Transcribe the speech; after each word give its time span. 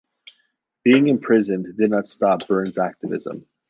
Being 0.83 1.09
imprisoned 1.09 1.77
did 1.77 1.91
not 1.91 2.07
stop 2.07 2.47
Burns' 2.47 2.79
activism. 2.79 3.45